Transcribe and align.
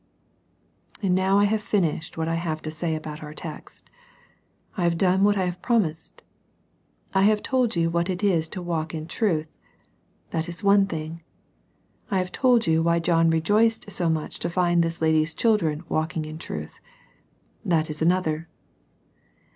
And 1.03 1.13
now 1.13 1.35
1 1.35 1.45
have 1.45 1.61
finished 1.61 2.17
what 2.17 2.27
I 2.27 2.33
have 2.33 2.59
to 2.63 2.71
say 2.71 2.95
about 2.95 3.21
our 3.21 3.35
text. 3.35 3.91
I 4.75 4.81
have 4.81 4.97
done 4.97 5.23
what 5.23 5.37
I 5.37 5.51
promised. 5.51 6.23
J 7.13 7.25
have 7.25 7.43
told 7.43 7.75
you 7.75 7.91
what 7.91 8.09
it 8.09 8.23
is 8.23 8.47
to 8.49 8.63
walk 8.63 8.95
in 8.95 9.05
trutA,— 9.05 9.45
CHILDREN 10.33 10.33
WALKING 10.33 10.39
IN 10.39 10.41
TRUTH. 10.41 10.41
39 10.41 10.41
That 10.41 10.49
is 10.49 10.63
one 10.63 10.85
thing. 10.87 11.23
I 12.09 12.17
have 12.17 12.31
told 12.31 12.65
you 12.65 12.81
why 12.81 12.97
John 12.99 13.29
rejoiced 13.29 13.91
so 13.91 14.09
much 14.09 14.39
to 14.39 14.49
find 14.49 14.81
this 14.81 15.03
lady's 15.03 15.35
children 15.35 15.83
walking 15.87 16.25
in 16.25 16.39
truth.— 16.39 16.79
That 17.63 17.87
is 17.91 18.01
another. 18.01 18.49